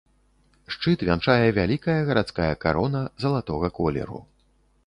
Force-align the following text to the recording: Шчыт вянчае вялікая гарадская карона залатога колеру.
Шчыт 0.75 1.03
вянчае 1.09 1.47
вялікая 1.59 1.97
гарадская 2.07 2.49
карона 2.65 3.05
залатога 3.25 3.67
колеру. 3.81 4.19